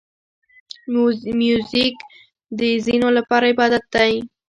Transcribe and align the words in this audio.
موزیک 1.41 1.95
د 2.59 2.61
ځینو 2.85 3.09
لپاره 3.17 3.45
عبادت 3.53 3.83
دی. 3.93 4.13